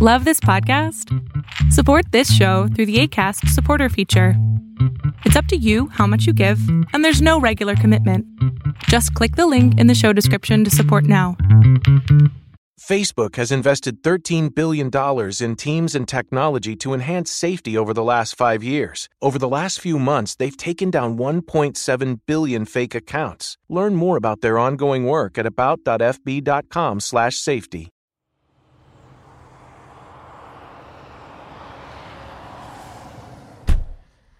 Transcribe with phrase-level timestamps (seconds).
[0.00, 1.12] Love this podcast?
[1.72, 4.34] Support this show through the ACAST supporter feature.
[5.24, 6.60] It's up to you how much you give,
[6.92, 8.24] and there's no regular commitment.
[8.84, 11.36] Just click the link in the show description to support now.
[12.78, 14.88] Facebook has invested $13 billion
[15.40, 19.08] in teams and technology to enhance safety over the last five years.
[19.20, 23.56] Over the last few months, they've taken down 1.7 billion fake accounts.
[23.68, 27.88] Learn more about their ongoing work at about.fb.com/safety.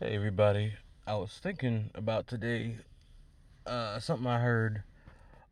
[0.00, 0.74] Hey everybody,
[1.08, 2.76] I was thinking about today
[3.66, 4.84] uh, something I heard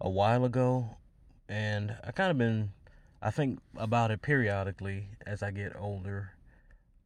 [0.01, 0.99] a while ago,
[1.49, 2.71] and I kind of been
[3.21, 6.31] I think about it periodically as I get older.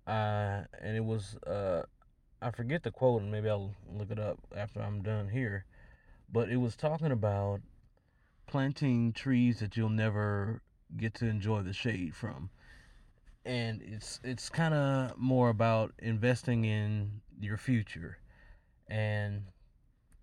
[0.06, 1.84] Uh, and it was uh,
[2.42, 5.64] I forget the quote, and maybe I'll look it up after I'm done here.
[6.30, 7.62] But it was talking about
[8.48, 10.60] planting trees that you'll never
[10.94, 12.50] get to enjoy the shade from
[13.44, 18.18] and it's it's kind of more about investing in your future
[18.88, 19.42] and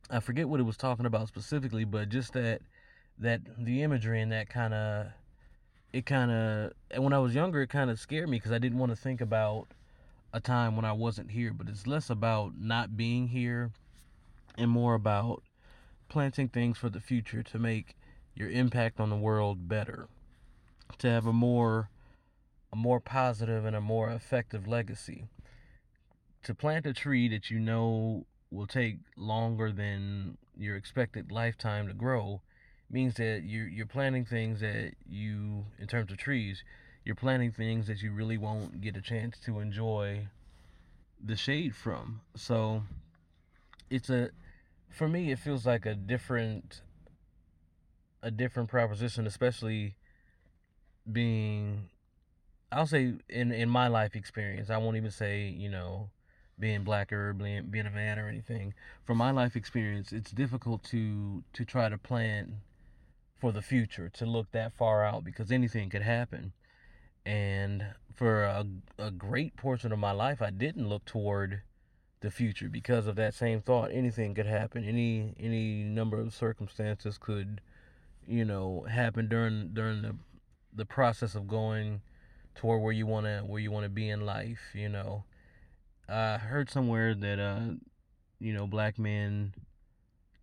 [0.09, 2.61] i forget what it was talking about specifically but just that
[3.17, 5.07] that the imagery and that kind of
[5.93, 8.57] it kind of and when i was younger it kind of scared me because i
[8.57, 9.67] didn't want to think about
[10.33, 13.71] a time when i wasn't here but it's less about not being here
[14.57, 15.41] and more about
[16.09, 17.95] planting things for the future to make
[18.35, 20.07] your impact on the world better
[20.97, 21.89] to have a more
[22.71, 25.25] a more positive and a more effective legacy.
[26.47, 31.93] To plant a tree that you know will take longer than your expected lifetime to
[31.93, 32.39] grow
[32.89, 36.63] means that you're you're planting things that you in terms of trees
[37.03, 40.25] you're planting things that you really won't get a chance to enjoy
[41.21, 42.21] the shade from.
[42.37, 42.83] So
[43.89, 44.29] it's a
[44.89, 46.81] for me it feels like a different
[48.23, 49.95] a different proposition especially
[51.11, 51.89] being
[52.71, 56.09] I'll say in in my life experience, I won't even say you know
[56.59, 58.73] being black or being, being a man or anything.
[59.05, 62.61] From my life experience, it's difficult to to try to plan
[63.39, 66.53] for the future, to look that far out because anything could happen.
[67.25, 67.85] And
[68.15, 68.65] for a,
[68.97, 71.61] a great portion of my life, I didn't look toward
[72.21, 73.91] the future because of that same thought.
[73.91, 74.83] Anything could happen.
[74.83, 77.61] Any any number of circumstances could,
[78.27, 80.15] you know, happen during during the
[80.73, 82.01] the process of going
[82.55, 84.71] toward where you wanna where you wanna be in life.
[84.73, 85.23] You know,
[86.09, 87.73] I heard somewhere that uh,
[88.39, 89.53] you know, black men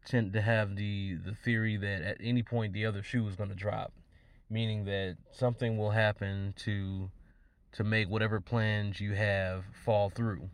[0.04, 3.54] tend to have the the theory that at any point the other shoe is gonna
[3.54, 3.92] drop,
[4.50, 7.10] meaning that something will happen to
[7.72, 10.48] to make whatever plans you have fall through.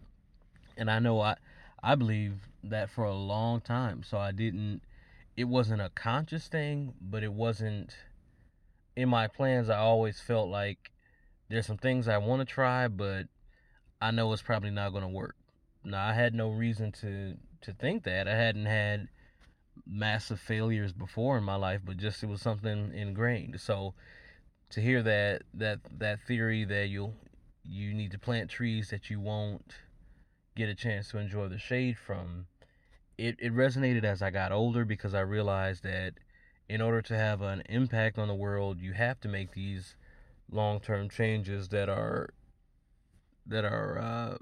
[0.76, 1.36] And I know I
[1.82, 4.02] I believe that for a long time.
[4.02, 4.82] So I didn't
[5.36, 7.96] it wasn't a conscious thing, but it wasn't
[8.96, 10.92] in my plans I always felt like
[11.48, 13.26] there's some things I want to try, but
[14.00, 15.36] I know it's probably not going to work.
[15.84, 18.26] Now, I had no reason to to think that.
[18.26, 19.08] I hadn't had
[19.86, 23.60] massive failures before in my life, but just it was something ingrained.
[23.60, 23.94] So
[24.70, 27.14] to hear that that that theory that you'll
[27.64, 29.74] you need to plant trees that you won't
[30.56, 32.46] get a chance to enjoy the shade from,
[33.18, 36.14] it, it resonated as I got older because I realized that
[36.68, 39.96] in order to have an impact on the world, you have to make these
[40.50, 42.30] long-term changes that are
[43.46, 44.36] that are uh,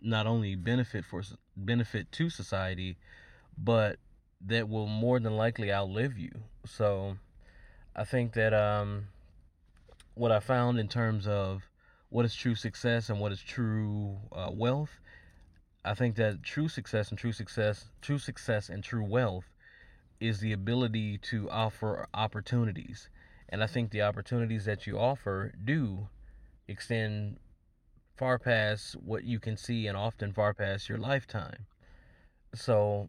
[0.00, 1.22] not only benefit for
[1.56, 2.96] benefit to society,
[3.56, 3.98] but
[4.40, 6.32] that will more than likely outlive you.
[6.66, 7.16] So,
[7.96, 9.06] I think that um,
[10.14, 11.62] what I found in terms of
[12.10, 15.00] what is true success and what is true uh, wealth,
[15.84, 19.44] I think that true success and true success, true success and true wealth,
[20.20, 23.08] is the ability to offer opportunities
[23.48, 26.08] and I think the opportunities that you offer do
[26.66, 27.36] extend
[28.16, 31.66] far past what you can see and often far past your lifetime.
[32.54, 33.08] So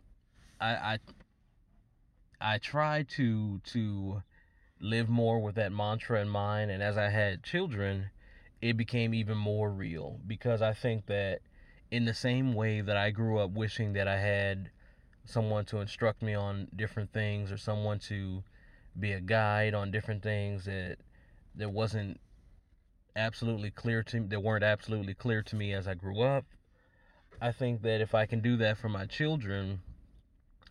[0.59, 0.99] I
[2.41, 4.23] I, I try to to
[4.79, 8.09] live more with that mantra in mind and as I had children,
[8.61, 11.39] it became even more real because I think that
[11.91, 14.69] in the same way that I grew up wishing that I had
[15.23, 18.43] someone to instruct me on different things or someone to
[18.99, 20.97] be a guide on different things that
[21.55, 22.19] that wasn't
[23.15, 26.45] absolutely clear to me that weren't absolutely clear to me as I grew up.
[27.41, 29.81] I think that if I can do that for my children,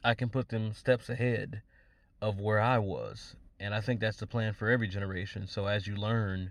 [0.02, 1.62] I can put them steps ahead
[2.20, 3.37] of where I was.
[3.61, 5.46] And I think that's the plan for every generation.
[5.46, 6.50] So as you learn,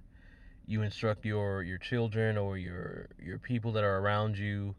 [0.66, 4.75] you instruct your your children or your your people that are around you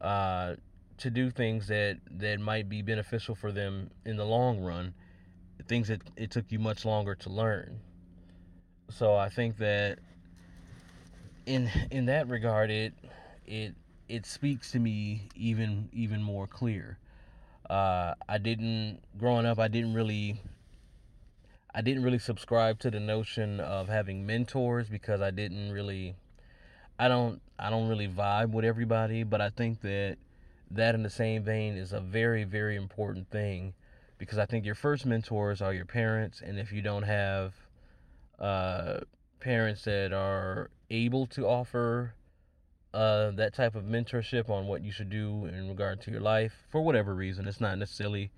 [0.00, 0.54] uh,
[0.98, 4.94] to do things that that might be beneficial for them in the long run
[5.66, 7.80] things that it took you much longer to learn.
[8.90, 9.98] So I think that
[11.48, 12.92] in in that regard, it
[13.46, 13.74] it
[14.08, 16.98] it speaks to me even even more clear.
[17.68, 19.58] Uh, I didn't growing up.
[19.58, 20.40] I didn't really.
[21.74, 26.16] I didn't really subscribe to the notion of having mentors because I didn't really.
[26.98, 27.40] I don't.
[27.58, 30.18] I don't really vibe with everybody, but I think that
[30.70, 33.72] that in the same vein is a very very important thing
[34.18, 37.54] because I think your first mentors are your parents, and if you don't have
[38.38, 39.00] uh,
[39.40, 42.14] parents that are able to offer
[42.94, 46.52] uh, that type of mentorship on what you should do in regard to your life
[46.70, 47.46] for whatever reason.
[47.46, 48.30] It's not necessarily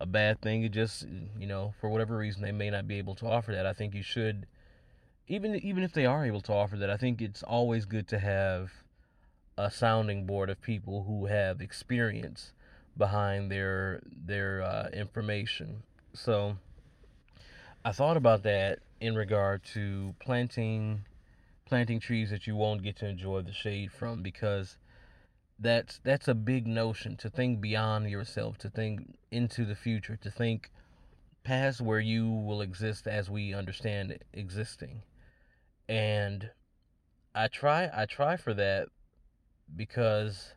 [0.00, 0.62] a bad thing.
[0.62, 1.06] It just,
[1.38, 3.66] you know, for whatever reason they may not be able to offer that.
[3.66, 4.46] I think you should,
[5.26, 8.18] even even if they are able to offer that, I think it's always good to
[8.18, 8.70] have
[9.58, 12.52] a sounding board of people who have experience
[12.96, 15.82] behind their their uh, information.
[16.12, 16.58] So
[17.84, 21.04] I thought about that in regard to planting
[21.66, 24.78] planting trees that you won't get to enjoy the shade from because
[25.58, 30.30] that's that's a big notion to think beyond yourself, to think into the future, to
[30.30, 30.70] think
[31.44, 35.02] past where you will exist as we understand existing.
[35.88, 36.50] And
[37.34, 38.88] I try I try for that
[39.74, 40.54] because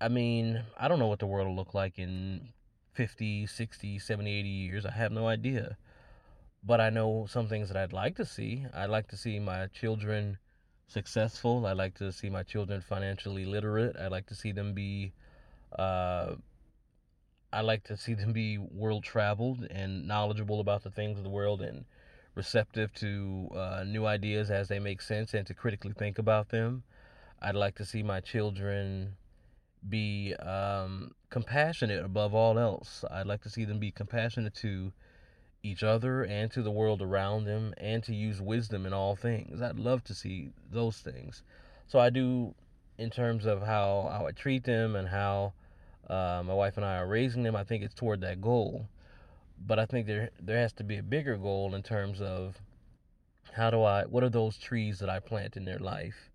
[0.00, 2.50] I mean, I don't know what the world will look like in
[2.92, 4.86] 50, 60, 70, 80 years.
[4.86, 5.76] I have no idea
[6.68, 8.66] but I know some things that I'd like to see.
[8.74, 10.36] I'd like to see my children
[10.86, 11.64] successful.
[11.64, 13.96] I'd like to see my children financially literate.
[13.96, 15.14] I'd like to see them be,
[15.78, 16.34] uh,
[17.50, 21.30] I like to see them be world traveled and knowledgeable about the things of the
[21.30, 21.86] world and
[22.34, 26.82] receptive to uh, new ideas as they make sense and to critically think about them.
[27.40, 29.16] I'd like to see my children
[29.88, 33.06] be um, compassionate above all else.
[33.10, 34.92] I'd like to see them be compassionate to
[35.62, 39.60] each other and to the world around them and to use wisdom in all things.
[39.60, 41.42] I'd love to see those things.
[41.86, 42.54] So I do
[42.96, 45.52] in terms of how, how I treat them and how
[46.08, 47.56] uh, my wife and I are raising them.
[47.56, 48.88] I think it's toward that goal.
[49.66, 52.58] But I think there there has to be a bigger goal in terms of
[53.52, 56.30] how do I what are those trees that I plant in their life?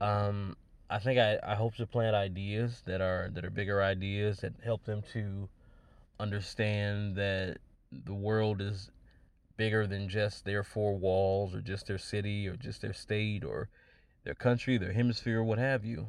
[0.00, 0.56] Um,
[0.88, 4.54] I think I, I hope to plant ideas that are that are bigger ideas that
[4.64, 5.48] help them to
[6.18, 7.58] understand that
[7.92, 8.90] the world is
[9.56, 13.68] bigger than just their four walls or just their city or just their state or
[14.24, 16.08] their country, their hemisphere, what have you.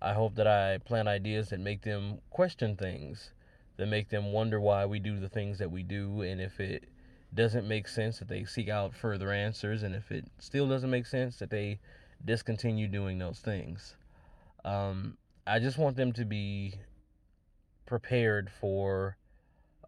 [0.00, 3.32] I hope that I plant ideas that make them question things,
[3.76, 6.84] that make them wonder why we do the things that we do, and if it
[7.32, 11.06] doesn't make sense, that they seek out further answers, and if it still doesn't make
[11.06, 11.80] sense, that they
[12.24, 13.96] discontinue doing those things.
[14.64, 15.16] Um,
[15.46, 16.74] I just want them to be
[17.86, 19.16] prepared for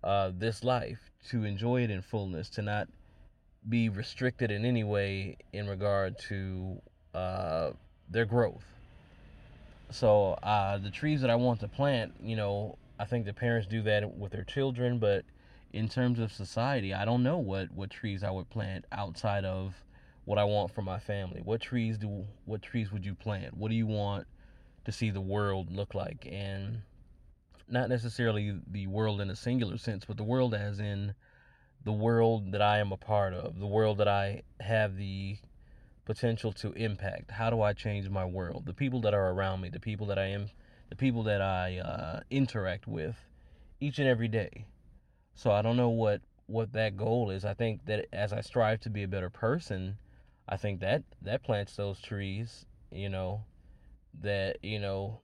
[0.07, 2.89] uh, this life, to enjoy it in fullness, to not
[3.69, 6.81] be restricted in any way in regard to
[7.13, 7.71] uh,
[8.09, 8.65] their growth.
[9.91, 13.67] So uh, the trees that I want to plant, you know, I think the parents
[13.67, 15.25] do that with their children, but
[15.73, 19.75] in terms of society, I don't know what what trees I would plant outside of
[20.25, 21.41] what I want for my family.
[21.45, 23.57] What trees do what trees would you plant?
[23.57, 24.27] What do you want
[24.85, 26.29] to see the world look like?
[26.31, 26.83] And
[27.69, 31.15] not necessarily the world in a singular sense, but the world as in
[31.85, 35.39] the world that I am a part of, the world that I have the
[36.05, 37.31] potential to impact.
[37.31, 38.67] How do I change my world?
[38.67, 40.51] The people that are around me, the people that I am,
[40.89, 43.17] the people that I uh, interact with
[43.81, 44.67] each and every day.
[45.35, 47.45] So I don't know what what that goal is.
[47.45, 49.99] I think that as I strive to be a better person,
[50.49, 53.45] I think that that plants those trees, you know,
[54.23, 55.21] that you know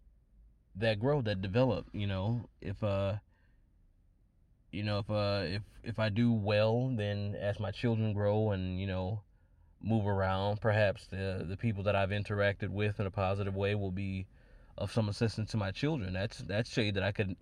[0.76, 1.86] that grow, that develop.
[1.92, 3.14] You know, if uh,
[4.70, 8.80] you know, if uh, if if I do well, then as my children grow and
[8.80, 9.20] you know,
[9.82, 13.90] move around, perhaps the the people that I've interacted with in a positive way will
[13.90, 14.26] be
[14.78, 16.12] of some assistance to my children.
[16.12, 17.36] That's that's shade that I could,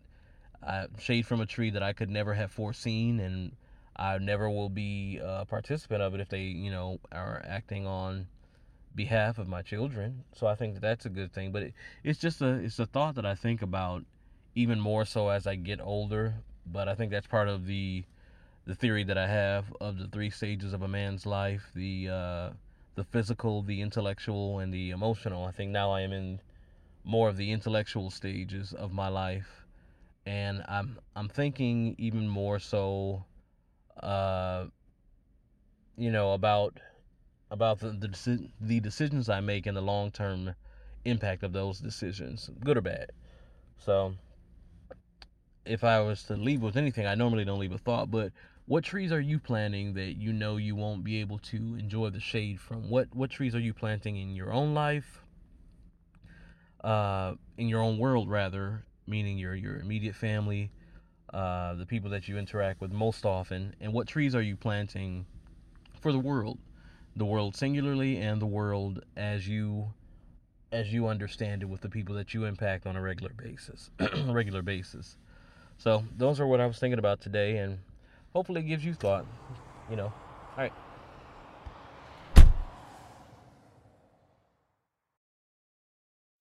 [0.67, 3.53] uh, shade from a tree that I could never have foreseen, and
[3.95, 8.27] I never will be a participant of it if they, you know, are acting on
[8.95, 10.25] behalf of my children.
[10.35, 11.53] So I think that that's a good thing.
[11.53, 14.05] But it, it's just a it's a thought that I think about
[14.55, 16.35] even more so as I get older.
[16.67, 18.05] But I think that's part of the
[18.67, 22.51] the theory that I have of the three stages of a man's life: the uh,
[22.95, 25.45] the physical, the intellectual, and the emotional.
[25.45, 26.41] I think now I am in
[27.05, 29.65] more of the intellectual stages of my life,
[30.27, 33.25] and I'm I'm thinking even more so,
[34.03, 34.67] uh,
[35.97, 36.79] you know, about
[37.51, 40.55] about the the, the decisions I make and the long term
[41.05, 43.11] impact of those decisions, good or bad.
[43.79, 44.15] So,
[45.65, 48.33] if I was to leave with anything, I normally don't leave a thought, but
[48.67, 52.21] what trees are you planting that you know you won't be able to enjoy the
[52.21, 52.89] shade from?
[52.89, 55.23] What what trees are you planting in your own life?
[56.85, 60.71] Uh, in your own world, rather, meaning your your immediate family,
[61.35, 65.27] uh, the people that you interact with most often, and what trees are you planting
[66.01, 66.59] for the world,
[67.17, 69.93] the world singularly, and the world as you
[70.73, 73.91] as you understand it with the people that you impact on a regular basis,
[74.27, 75.17] regular basis.
[75.79, 77.79] So those are what I was thinking about today, and
[78.33, 79.27] hopefully it gives you thought.
[79.91, 80.73] You know, all right.